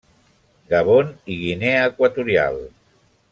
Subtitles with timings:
[0.71, 2.59] Gabon i Guinea Equatorial.